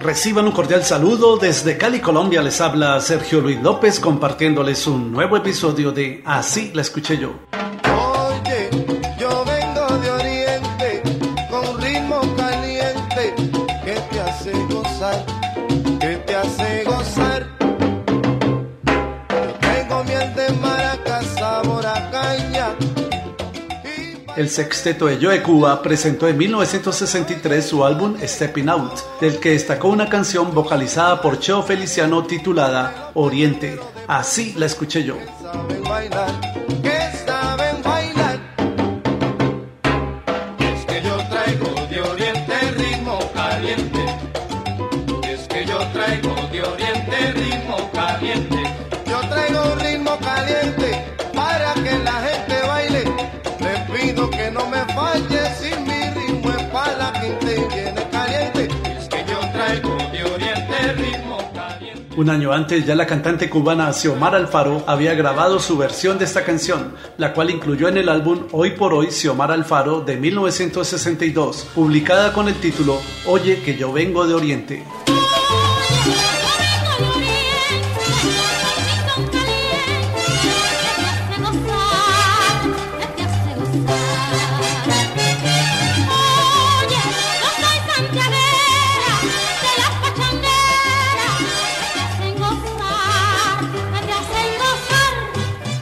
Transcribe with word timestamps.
Reciban 0.00 0.46
un 0.46 0.52
cordial 0.52 0.82
saludo 0.82 1.36
desde 1.36 1.76
Cali, 1.76 2.00
Colombia. 2.00 2.40
Les 2.40 2.58
habla 2.62 2.98
Sergio 3.00 3.42
Luis 3.42 3.60
López 3.60 4.00
compartiéndoles 4.00 4.86
un 4.86 5.12
nuevo 5.12 5.36
episodio 5.36 5.92
de 5.92 6.22
Así 6.24 6.70
la 6.72 6.80
escuché 6.80 7.18
yo. 7.18 7.34
El 24.40 24.48
sexteto 24.48 25.04
de 25.04 25.18
Joe 25.20 25.42
Cuba 25.42 25.82
presentó 25.82 26.26
en 26.26 26.38
1963 26.38 27.62
su 27.62 27.84
álbum 27.84 28.16
Stepping 28.22 28.70
Out, 28.70 29.20
del 29.20 29.38
que 29.38 29.50
destacó 29.50 29.88
una 29.88 30.08
canción 30.08 30.54
vocalizada 30.54 31.20
por 31.20 31.38
Cheo 31.38 31.62
Feliciano 31.62 32.24
titulada 32.24 33.10
Oriente. 33.12 33.78
Así 34.08 34.54
la 34.56 34.64
escuché 34.64 35.04
yo. 35.04 35.18
Un 62.16 62.28
año 62.28 62.52
antes 62.52 62.84
ya 62.84 62.96
la 62.96 63.06
cantante 63.06 63.48
cubana 63.48 63.92
Xiomara 63.92 64.36
Alfaro 64.36 64.82
había 64.88 65.14
grabado 65.14 65.60
su 65.60 65.78
versión 65.78 66.18
de 66.18 66.24
esta 66.24 66.44
canción, 66.44 66.94
la 67.18 67.32
cual 67.32 67.50
incluyó 67.50 67.86
en 67.86 67.98
el 67.98 68.08
álbum 68.08 68.48
Hoy 68.50 68.72
por 68.72 68.92
Hoy 68.92 69.12
Xiomara 69.12 69.54
Alfaro 69.54 70.00
de 70.00 70.16
1962, 70.16 71.68
publicada 71.72 72.32
con 72.32 72.48
el 72.48 72.56
título 72.56 73.00
Oye 73.26 73.62
que 73.62 73.76
yo 73.76 73.92
vengo 73.92 74.26
de 74.26 74.34
Oriente. 74.34 74.84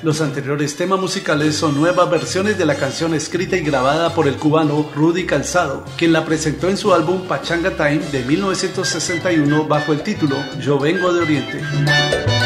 Los 0.03 0.21
anteriores 0.21 0.77
temas 0.77 1.01
musicales 1.01 1.57
son 1.57 1.75
nuevas 1.75 2.09
versiones 2.09 2.57
de 2.57 2.65
la 2.65 2.77
canción 2.77 3.15
escrita 3.15 3.57
y 3.57 3.63
grabada 3.63 4.15
por 4.15 4.29
el 4.29 4.37
cubano 4.37 4.89
Rudy 4.95 5.27
Calzado, 5.27 5.85
quien 5.97 6.13
la 6.13 6.25
presentó 6.25 6.69
en 6.69 6.77
su 6.77 6.95
álbum 6.95 7.27
Pachanga 7.27 7.71
Time 7.73 8.01
de 8.13 8.25
1961 8.25 9.65
bajo 9.65 9.93
el 9.93 10.03
título 10.03 10.37
Yo 10.61 10.79
vengo 10.79 11.13
de 11.13 11.21
Oriente. 11.21 12.38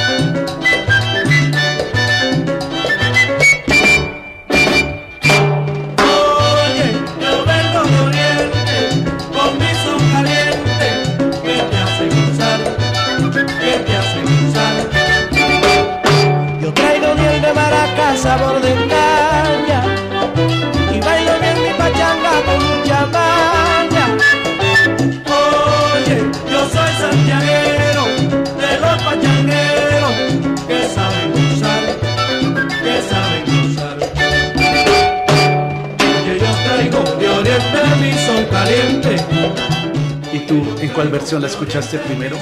En 40.81 40.89
cuál 40.91 41.09
versión 41.09 41.41
la 41.41 41.49
escuchaste 41.49 41.99
primero? 41.99 42.37